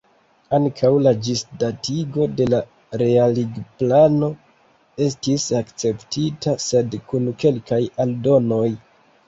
[0.57, 2.61] Ankaŭ la ĝisdatigo de la
[3.03, 4.31] realigplano
[5.11, 8.67] estis akceptita, sed kun kelkaj aldonoj.